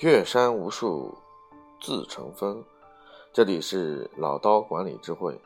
[0.00, 1.18] 岳山无数
[1.80, 2.62] 自成峰。
[3.32, 5.36] 这里是老刀管理智慧，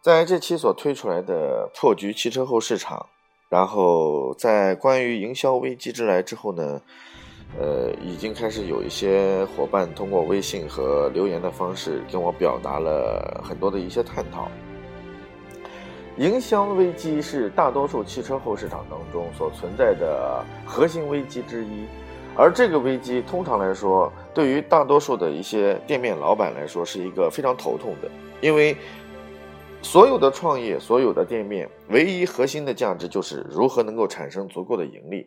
[0.00, 3.06] 在这期所推出来的破局汽车后市场，
[3.48, 6.80] 然后在关于营销危机之来之后呢，
[7.58, 14.48] 呃，已经开始有一些伙伴通过微信和留言的方式跟我表达了很多的一些探讨。
[16.16, 21.88] 营销危机是大多数汽车后市场当中所存在的核心危机之一。
[22.40, 28.08] 而这个危机通常来说，对于大多数的一些店面老板来说，是一个非常头痛的，
[28.40, 28.76] 因为
[29.82, 35.26] 所有的创业、所有的店面，唯一核心的价值就是如何能够产生足够的盈利。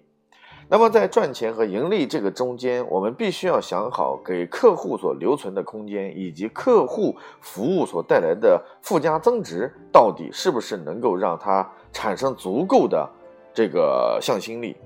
[0.69, 13.09] 那么在赚钱和盈利这个中间，我们必须要想好给客户所留存的空间，以及客户服务所带来的附加增值，到底是不是能够让它产生足够的
[13.53, 14.77] 这个向心力。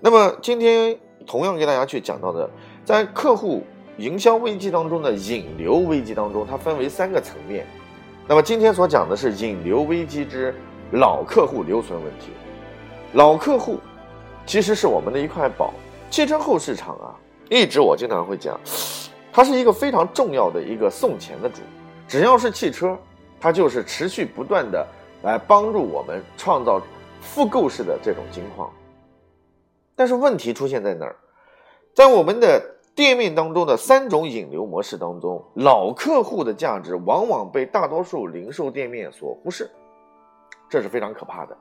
[0.00, 0.98] 那么今天。
[1.26, 2.48] 同样给大家去讲到的，
[2.84, 3.62] 在客户
[3.98, 7.66] 营销危机当中的引流危机当中，它分为三个层面。
[8.26, 10.54] 那么今天所讲的是引流危机之
[10.92, 12.30] 老客户留存问题。
[13.12, 13.78] 老客户
[14.46, 15.72] 其实是我们的一块宝。
[16.10, 17.14] 汽车后市场啊，
[17.50, 18.58] 一直我经常会讲，
[19.32, 21.60] 它是一个非常重要的一个送钱的主。
[22.06, 22.96] 只要是汽车，
[23.40, 24.86] 它就是持续不断的
[25.22, 26.80] 来帮助我们创造
[27.20, 28.70] 复购式的这种金矿。
[29.96, 31.16] 但是问题出现在哪儿？
[31.94, 32.60] 在我们的
[32.94, 39.70] 店面当中的三种引流模式当中，老客户的价值往往被大多数零售店面所忽视，
[40.68, 41.56] 这是非常可怕的。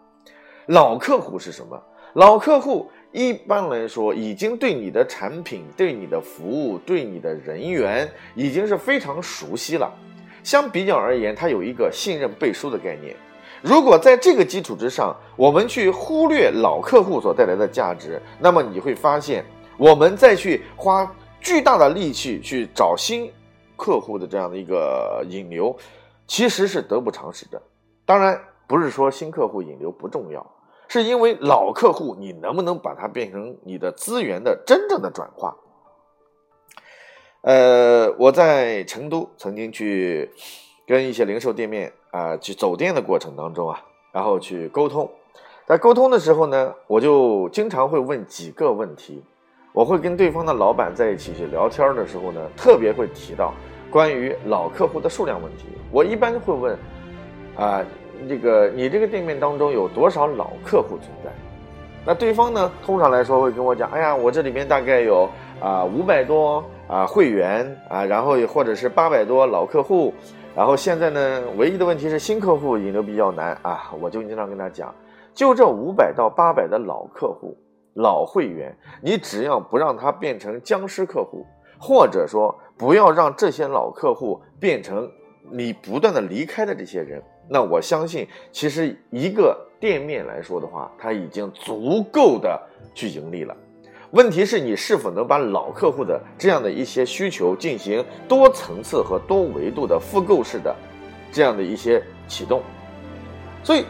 [0.67, 1.81] 老客户是什么？
[2.13, 9.91] 老客户一般来说已经对你的产品、对你的服务、对你的人员已经是非常熟悉了。
[10.43, 13.15] 相比较而言，他有一个信任背书的概念。
[13.63, 19.45] 如果在这个基础之上，我们去忽略老客户所带来的价值，那么你会发现，
[19.77, 23.31] 我们再去花巨大的力气去找新
[23.77, 25.73] 客户的这样的一个引流，
[26.27, 27.61] 其实是得不偿失的。
[28.05, 30.45] 当然，不是说新客户引流不重要，
[30.89, 35.55] 是因为老客户你能不能把它变成你的资源的真正的转化？
[37.43, 40.29] 呃，我在成都曾经去。
[40.85, 45.09] 跟一些零售店面啊去走店的过程当中啊，然后去沟通，
[45.65, 49.23] 在沟通的时候呢，我就经常会问几个问题。
[49.71, 53.51] 我会跟对方的老板在一起去聊天的时候呢，特别会提到
[53.89, 55.65] 关于老客户的数量问题。
[55.91, 56.77] 我一般会问
[57.57, 57.83] 啊，
[58.29, 61.31] 这个你这个店面当中有多少老客户存在？
[62.05, 65.27] 那对方呢，通常来说会跟我讲，哎呀，我这里面大概有
[65.59, 70.13] 啊五百多啊会员啊，然后或者是八百多老客户。
[70.55, 73.91] 然后现在呢，唯一的问题是新客户引流比较难啊！
[73.99, 74.93] 我就经常跟他讲，
[75.33, 77.57] 就这五百到八百的老客户、
[77.95, 81.43] 老会员，你只要不让他变成僵尸客户，
[81.79, 85.09] 或者说不要让这些老客户变成
[85.49, 92.61] 你不断的离开的这些人，那我相信，其实一个店面来说的话，它已经足够的
[92.93, 93.57] 去盈利了。
[94.13, 100.75] 问题是你是否能把老客户的这样的一些需求进行多层次和多维度的复购式的
[101.31, 102.61] 这样的一些启动？
[103.63, 103.83] 所以，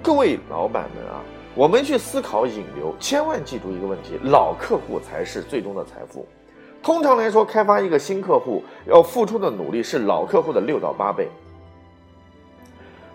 [0.00, 1.20] 各位老板们啊，
[1.56, 6.24] 我们去思考引流，千万记住一个问题：老客户才是最终的财富。
[6.80, 11.28] 通常来说，开发一个新客户要付出的努力是老客户的六到八倍。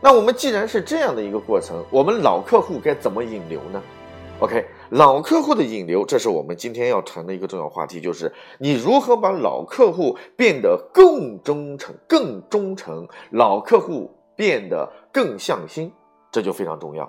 [0.02, 3.82] 那我们既然是这样的一个过程，我们老客户该怎么引流呢
[4.40, 4.66] ？OK。
[4.90, 15.92] 老客户的引流，这是我们今天要谈的一个重要话题，就是你如何把老客户变得更忠诚、更忠诚，老客户变得更向心，
[16.32, 17.08] 这就非常重要。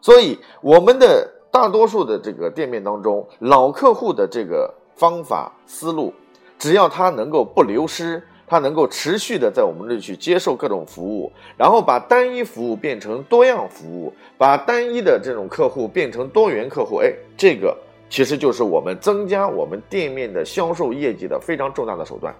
[0.00, 6.14] 所以，我们的大多数的这个店面当中，老客户的这个方法思路，
[6.60, 8.22] 只要他能够不流失。
[8.50, 16.96] 它能够持续的在我们这里去接受各种服务，然后把单一服务变成多样服务，把单一的这种客户变成多元客户。
[16.96, 17.78] 哎，这个
[18.08, 22.34] 其实就是我们增加我们店面的销售业绩的非常重大的手段。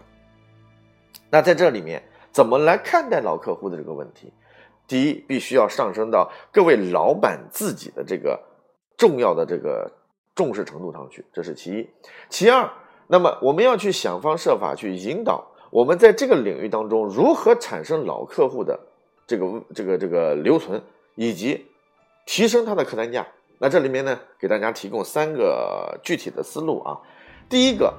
[1.30, 2.02] 那在这里面
[2.32, 4.32] 怎么来看待老客户的这个问题？
[4.88, 8.36] 第一，必须要上升到各位老板自己的这个
[8.96, 9.88] 重要的这个
[10.34, 11.88] 重视程度上去，这是其一。
[12.28, 12.68] 其二，
[13.06, 15.46] 那么我们要去想方设法去引导。
[15.70, 18.78] 我们在这个领域当中，如何产生老客户的
[19.26, 20.82] 这个这个这个留存，
[21.14, 21.64] 以及
[22.26, 23.26] 提升它的客单价？
[23.58, 26.98] 那这里面呢，给大家提供三个具体的思路啊。
[27.48, 27.92] 第一个，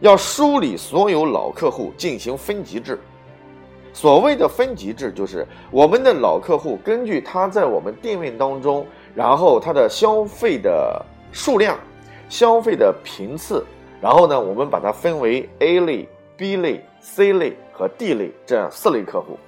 [0.00, 2.98] 要梳理所有老客户进行分级制。
[3.92, 8.84] 所谓的分级制，就是我们的老客户根据他在我们店面当中，
[9.14, 11.00] 然后他的消费的
[11.30, 11.78] 数量、
[12.28, 13.64] 消费的频次。
[14.00, 19.38] 然后呢，我们把它分为 A 类、B 类、C 类和 D 类这四类客户。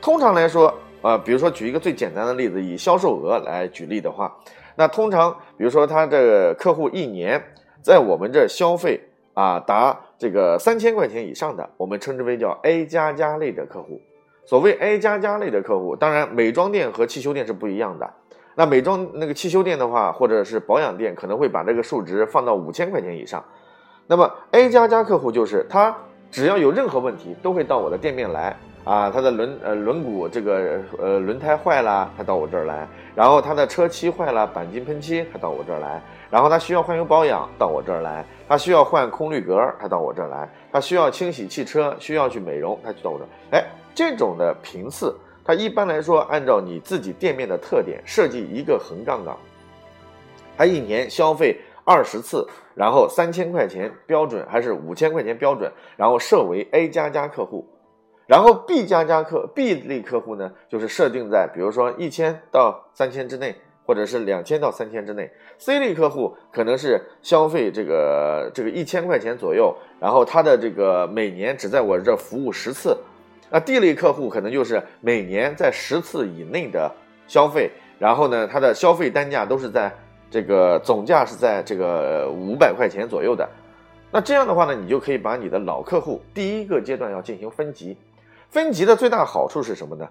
[0.00, 4.34] 通常来说，呃，比如说举一个最简单的例子，以销售额来举例的话，
[4.76, 7.42] 那通常比如说他这个客户一年
[7.82, 9.00] 在我们这消费
[9.34, 14.00] 啊达这个三千块钱以上的，我们称之为叫 A 加加类的客户。
[14.46, 18.08] 所谓 A 加加类的客户，当然美妆店和汽修店是不一样的。
[18.54, 23.44] 那美妆那个汽修店的话，或者是保养店，可能会把这个数值放到五千块钱以上。
[24.06, 25.94] 那么 A 加加客户就是他
[26.30, 28.54] 只要有任何问题，都会到我的店面来
[28.84, 29.10] 啊。
[29.10, 43.28] 他的轮呃轮毂这个呃轮胎坏了，他到我这儿来；然后他的车漆坏了，钣金喷漆，他到我这儿来；然后他需要换油保养，到我这儿来；他需要换空滤格，他到我这儿来；他需要清洗汽车，需要去美容，他就到我这儿。
[43.52, 43.64] 哎，
[43.94, 49.36] 这种的频次，它一般来说按照你自己店面的特点设计一个横杠杠，
[50.56, 51.58] 他一年消费。
[51.88, 57.66] 二十次，然后三千块钱标准还是五千块钱标准，然后设为 A 加加客户，
[58.26, 63.56] 然后 B 加加客 B 类客户呢，就是设定在比如说一千到三千之内，
[63.86, 65.30] 或者是两千到三千之内。
[65.56, 72.94] C 类客户可能是消费这个这个一千块钱左右，然后他的这个每年只在我这服务十次。
[73.50, 76.92] 那 D 类客户可能就是每年在十次以内的
[77.26, 79.90] 消费，然后呢，他的消费单价都是在。
[80.30, 83.48] 这个总价是在这个五百块钱左右的，
[84.10, 87.96] 那这样的话呢，你就可以把你的老客户第一个阶段要进行分级，
[88.50, 90.08] 分级的最大好处是什么呢？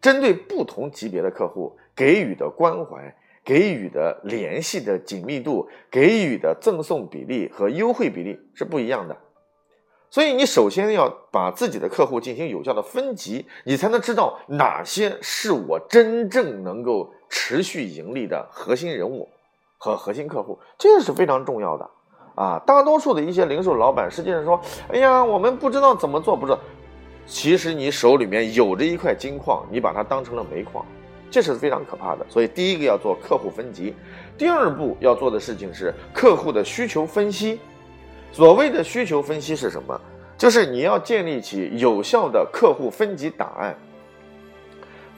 [0.00, 3.14] 针对不同级别的客户给予的关怀、
[3.44, 9.16] 给予的联系的紧密度、给予的赠送比例和优惠比例是不一样的，
[10.10, 19.28] 所以你首先要把自己的客户进行有效的分级，你才能知道哪些是我真正能够持续盈利的核心人物。
[19.80, 21.90] 和核心客户，这是非常重要的
[22.34, 22.62] 啊！
[22.66, 24.60] 大多数的一些零售老板实际上说
[24.92, 26.58] ：“哎呀，我们不知道怎么做，不知道。”
[27.26, 30.84] 其实你手里面有着一块金矿，你把它当成了煤矿，
[31.30, 32.26] 这是非常可怕的。
[32.28, 33.94] 所以第一个要做客户分级，
[34.36, 37.58] 第二步要做的事情是客户的需求分析。
[38.32, 39.98] 所谓的需求分析是什么？
[40.36, 43.74] 就是你要建立起有效的客户分级档案。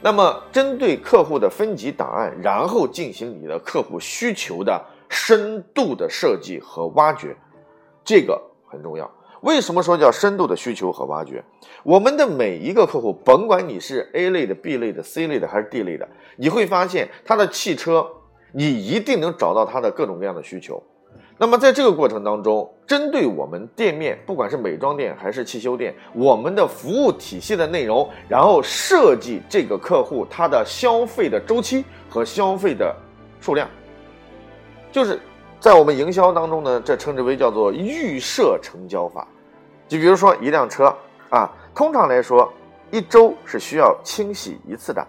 [0.04, 7.36] 那么，针对客户的分级档案，然后进行你的客户需求的深度的设计和挖掘，
[8.04, 9.08] 这个很重要。
[9.42, 11.42] 为什么说叫深度的需求和挖掘？
[11.84, 18.04] 我们的每一个客户，甭管你是 A 类的、B 类的、C 类的还是 D 类的，你会发现他的汽车，
[18.52, 20.82] 你一定能找到他的各种各样的需求。
[21.42, 32.94] 那么在这个过程当中，针对我们店面，不管是美妆店还是汽修店，我们的服务体系的内容，然后设计这个客户他的消费的周期和消费的
[33.40, 33.68] 数量，
[34.92, 35.18] 就是
[35.58, 39.26] 在我们营销当中呢，这称之为叫做预设成交法。
[39.88, 40.96] 就比如说一辆车
[41.28, 42.48] 啊，通常来说
[42.92, 45.04] 一周是需要清洗一次的，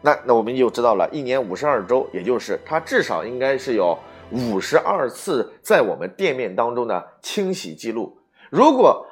[0.00, 3.96] 那那我们就知道了，一年五十二周，也就是它至少应该是有。
[4.32, 8.18] 五十二次在我们店面当中的清洗记录，
[8.50, 9.06] 如果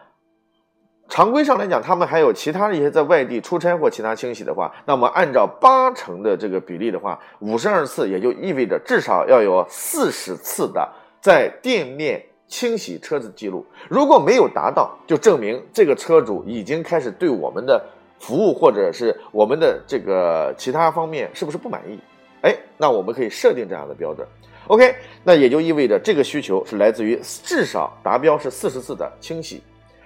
[1.09, 10.89] 常规上来讲，他们还有其他的一些在外地出差或其他清洗的话，那么按照八成的这个比例的话，五十二次也就意味着至少要有四十次的
[11.21, 13.67] 在店面清洗车子记录。
[13.89, 17.85] 如果没有达到，就证明这个车主已经开始对我们的
[18.21, 21.99] 服务或者是我们的这个其他方面是不是不满意？
[22.43, 24.25] 哎，那我们可以设定这样的标准。
[24.71, 29.61] OK，那也就意味着这个需求是来自于至少达标是四十次的清洗。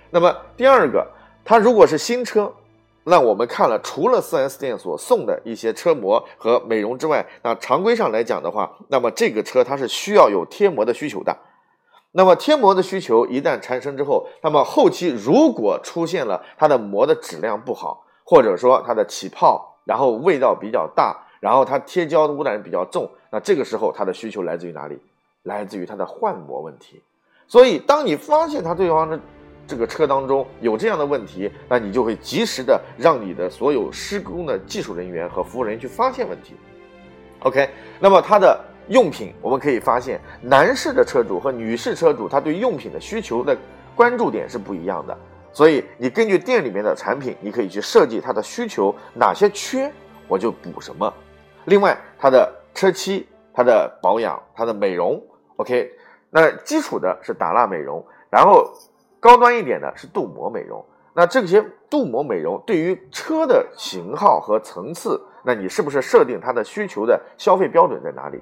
[0.09, 1.06] 那么第二个，
[1.44, 2.50] 它如果是新车，
[3.04, 11.37] 那我们看了除了 4S 店所送的一些车模和美容之外，那常规上来讲的话，那么这个车它是需要有贴膜的需求的。
[12.12, 21.21] 那么贴膜的需求一旦产生之后，那么后期如果出现了它的膜的质量不好，或者说它的起泡，然后味道比较大。
[21.40, 24.97] 然后它贴胶的污染比较重，那这个时候它的需求来自于哪里？
[25.43, 27.03] 来自于它的换膜问题。
[27.49, 29.19] 所以，当你发现它对方的
[29.67, 36.55] 这个车当中有这样的问题，那你就会及时的让你的所有施工的技术人员和服务人员去发现问题。
[37.41, 43.59] OK，那么它的用品，我们可以发现，男士的车主和女士车主他对用品的需求的
[43.97, 45.19] 关注点是不一样的。
[45.53, 49.93] 所以，你根据店里面的产品，你可以去设计它的需求哪些缺，
[50.29, 51.12] 我就补什么。
[51.64, 52.53] 另外，它的
[52.85, 55.19] 车漆、它的保养、它的美容
[55.57, 55.91] ，OK，
[56.29, 58.71] 那基础的是打蜡美容，然后
[59.19, 60.85] 高端一点的是镀膜美容。
[61.14, 68.38] 那这些镀膜美容对于车的型号和层次，那你是不是设定它的需求的消费标准在哪里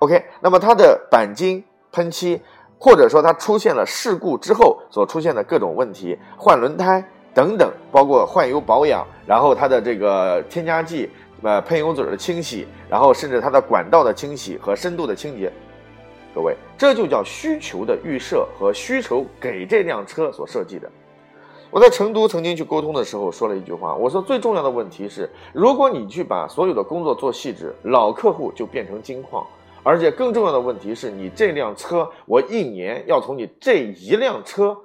[0.00, 2.42] ？OK，那么它的钣金喷漆
[2.78, 7.02] 或者说它出现了事故之后所出现的各种问题，换轮胎
[7.32, 11.08] 等等，包括换油保养，然后它的这个添加剂、
[11.42, 15.52] 呃喷油嘴的清洗，然后甚至它的管道的清洗和深度的清洁，
[16.34, 20.90] 各位，这就叫需求的预设和需求给这辆车所设计的。
[21.70, 29.46] 我在成都曾经去沟通的时候说了一句话，我说最重要的问题是，如果你去把所有的工作做细致，老客户就变成金矿。
[29.84, 34.76] 而且更重要的问题是你这辆车，我一年要从你这一辆车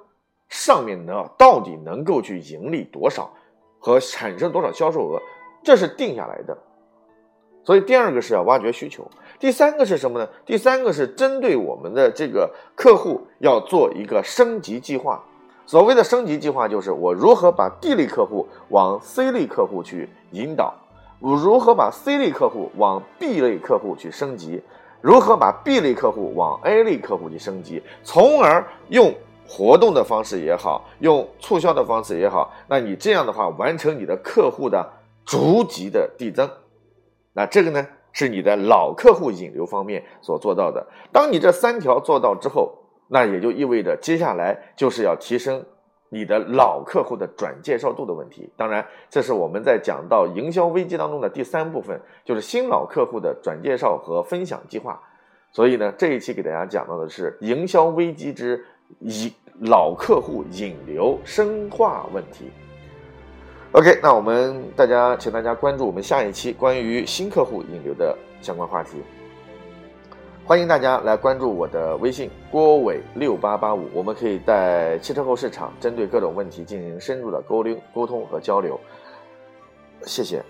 [0.48, 3.30] 上面呢，到底能够去盈利多少
[3.78, 5.20] 和产生多少销售额，
[5.64, 6.56] 这是定下来的。
[7.64, 10.28] 所以第二个是要挖掘需求，第三个是什么呢？
[10.44, 15.24] 第三个是针对我们的这个客户要做一个升级计划。
[15.66, 20.74] 所谓的升级计划，就是我如何把 D 类客户往 C 类客户去引导，
[21.20, 24.62] 我如何把 C 类客户往 B 类客户去升级。
[25.00, 29.14] 如何把 B 类客户往 A 类客户去升级，从而用
[29.48, 34.86] 活动的方式也好，用促销的方式也好，那你这样的话完成你的客户的
[35.24, 36.50] 逐级的递增，
[37.32, 40.86] 那这个呢是你的老客户引流方面所做到的。
[41.12, 42.78] 当你这三条做到之后，
[43.08, 45.64] 那也就意味着接下来就是要提升。
[46.10, 55.02] 你的老客户的转介绍度的问题，当然，这是我们在讲到营销危机当中的第三部分，就是新老客户的转介绍和分享计划。
[55.50, 58.64] 所以呢，这一期给大家讲到的是营销危机之
[59.00, 62.48] 以老客户引流深化问题。
[63.74, 69.02] OK，那我们大家，请大家关注我们下一期关于新客户引流的相关话题。
[70.44, 78.78] 欢迎大家来关注我的微信郭伟六八八五，我们可以在汽车后市场针对各种问题进行深入的沟流沟通和交流。
[80.02, 80.40] 谢谢。